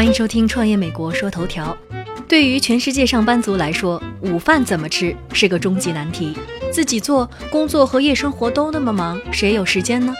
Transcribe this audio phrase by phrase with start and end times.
[0.00, 1.76] 欢迎收听《创业美国说头条》。
[2.26, 6.34] 对于全世界上班族来说，午饭怎么吃是个终极难题。
[6.72, 10.14] 自己做，工作和夜生活都那么忙，谁有时间呢？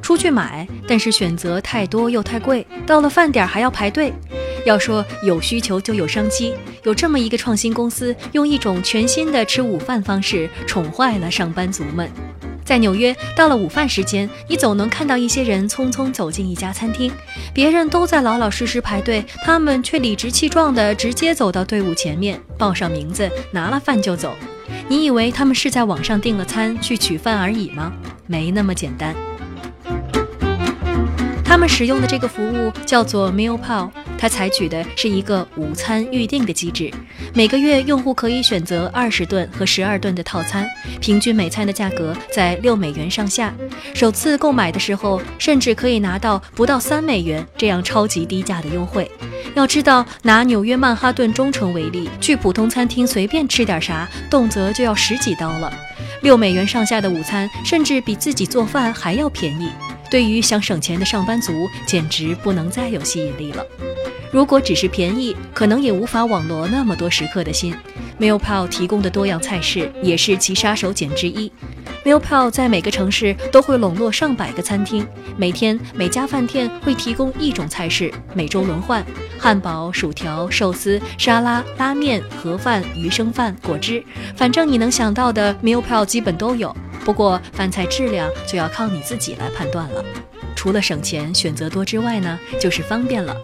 [0.00, 4.10] 出去买，但是选择太多又太贵，到了饭点还要排队。
[4.64, 12.10] 要说有需求就有商机，有这么一个创新公司，用一种全新的吃午饭方式宠坏了上班族们。
[12.66, 17.12] 在纽约，到了午饭时间，你总能看到一些人匆匆走进一家餐厅，
[17.54, 24.34] 别人都在老老实实排队，他们却理直气壮地直接走到队伍前面，报上名字，拿了饭就走。
[24.88, 27.92] 你以为他们是在网上订了餐去取饭而已吗？
[28.26, 29.14] 没那么简单。
[31.44, 33.90] 他们使用的这个服务叫做 MealPal。
[34.18, 36.90] 它采取的是一个午餐预定的机制，
[37.34, 40.66] 每个月用户可以选择二十顿和十二顿的套餐，
[41.00, 43.54] 平均每餐的价格在六美元上下。
[43.94, 49.10] 首次购买的时候，甚至可以拿到不到三美元这样超级低价的优惠。
[49.54, 55.72] 要知道，拿纽约曼哈顿中城为例，去普通餐厅随便吃点啥，动辄就要十几刀了。
[56.22, 59.70] 六美元上下的午餐，甚至比自己做饭还要便宜。
[60.10, 61.52] 对于想省钱的上班族，
[61.86, 63.66] 简直不能再有吸引力了。
[64.32, 67.74] 如果只是便宜，可能也无法网罗那么多食客的心。
[68.18, 71.52] MealPal 提供的多样菜式也是其杀手锏之一。
[72.04, 79.04] MealPal 在每个城市都会笼络上百个餐厅，每天每家饭店会提供一种菜式，每周轮换：
[79.38, 84.02] 汉堡、薯条、寿司、沙拉、拉面、盒饭、鱼生饭、果汁，
[84.36, 86.74] 反正你能想到的 MealPal 基本都有。
[87.04, 90.04] 不过饭菜质量就要靠你自己来判断了。
[90.54, 93.36] 除了省钱、选择多之外呢，就是方便了。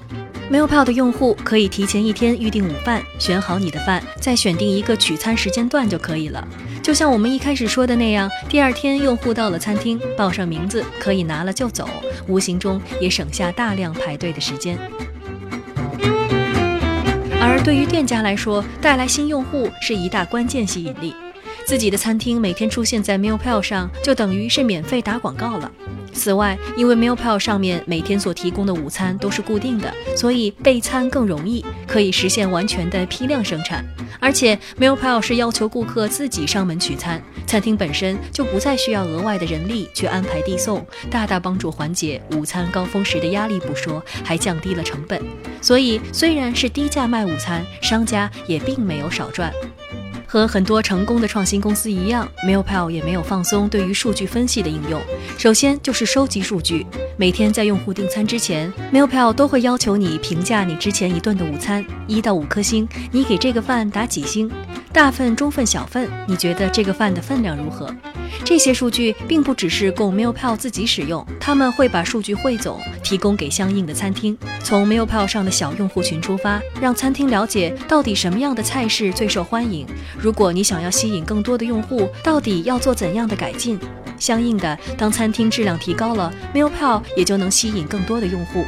[0.52, 6.46] MealPal 的用户可以提前一天预订午饭，选好你的饭，再选定一个取餐时间段就可以了。
[6.82, 11.88] 就像我们一开始说的那样，第二天用户到了餐厅，报上名字，可以拿了就走，
[12.28, 14.78] 无形中也省下大量排队的时间。
[17.40, 21.14] 而对于店家来说，带来新用户是一大关键吸引力。
[21.64, 25.70] 自己的餐厅每天出现在 MealPal 上，就等于是免费打广告了。
[26.12, 33.82] 此外，因为 MealPal 上面每天所提供的午餐都是固定的，所以备餐更容易，可以实现完全的批量生产。
[34.20, 45.22] 而且 MealPal 是要求顾客自己上门取餐，餐厅本身就不再需要额外的人力去安排递送，大大帮助缓解午餐高峰时的压力不说，还降低了成本。
[45.62, 49.50] 所以，虽然是低价卖午餐，商家也并没有少赚。
[50.32, 54.98] 和很多成功的创新公司一样，MealPal 也没有放松对于数据分析的应用。
[55.36, 56.86] 首先就是收集数据，
[57.18, 64.50] 每天在用户订餐之前，MealPal 都会要求你评价你之前一顿的午餐，一到五颗星，你给这个饭打几星？
[64.90, 67.94] 大份、中份、小份，你觉得这个饭的分量如何？
[68.44, 74.36] 这些数据并不只是供 MealPal 自己使用，他们会把数据汇总，提供给相应的餐厅。
[74.62, 79.86] 从 MealPal 上的小用户群出发，让餐厅了解到底什么样的菜式最受欢迎。
[80.18, 83.78] 如果你想要吸引更多的用户，到底要做怎样的改进？
[84.18, 88.64] 相应的，当餐厅质量提高了，MealPal 也就能吸引更多的用户。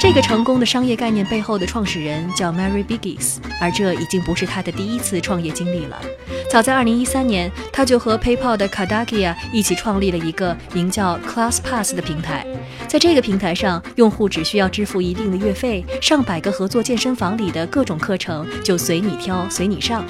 [0.00, 6.00] 这个成功的商业概念背后的创始人叫 Mary Biggs，而这已经不是他的第一次创业经历了。
[6.52, 12.46] 早在2013年，他就和 PayPal 的 Kadakia 一起创立了一个名叫 ClassPass 的平台。
[12.86, 20.04] 在这个平台上，用户只需要支付一定的月费，上百个合作健身房里的各种课程就随你挑、随你上。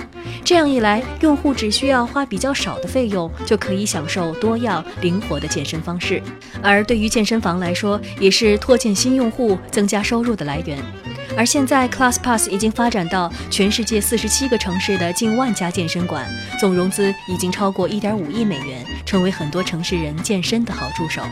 [0.44, 6.20] 这样一来，用户只需要花比较少的费用，就可以享受多样灵活的健身方式。
[6.60, 9.56] 而对于健身房来说，也是拓建新用户。
[9.70, 10.76] 增加收入的来源，
[11.37, 16.26] 而现在 ClassPass 已经发展到全世界四十七个城市的近万家健身馆，
[16.60, 21.22] 总融资已经超过一点五亿美元，成为很多城市人健身的好助手。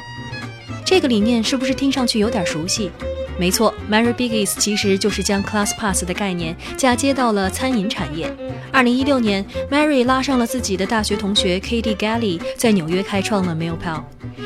[0.84, 2.91] 这个理念是不是听上去有点熟悉？
[3.40, 8.30] 没错，Mary Biggis 其实就是将 ClassPass 的概念嫁接到了餐饮产业。
[8.70, 14.02] 二零一六年，Mary 拉上了自己的大学同学 Katie Galley，在纽约开创了 MealPal。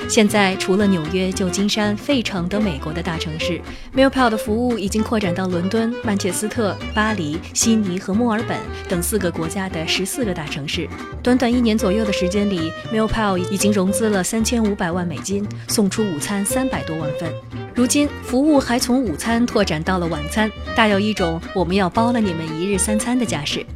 [0.08, 3.60] 现在，除了纽约、旧金山、费城等美国的大城市
[3.96, 8.56] ，MealPal 的服务已经扩展到伦敦、曼彻斯特、巴黎、悉尼和墨尔本
[8.88, 10.88] 等四个国家的十四个大城市。
[11.20, 17.63] 短短一年左右的时间里，MealPal 已经融资了三千五百万美金，送出午餐三百多万份。
[17.74, 23.66] 如今，服务还从午餐拓展到了晚餐，大有一种我们要包了你们一日三餐的架势。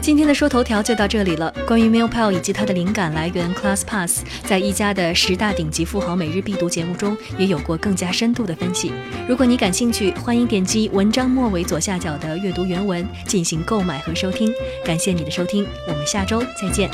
[0.00, 1.54] 今天的说头条就到这里了。
[1.66, 8.90] 关于 MealPal 以及它的灵感来源 ClassPass，在一家的十大顶级富豪每日必读节目中也有过更加深度的分析。
[9.28, 14.52] 如果你感兴趣，欢迎点击文章末尾左下角的阅读原文进行购买和收听。
[14.84, 16.90] 感谢你的收听，我们下周再见。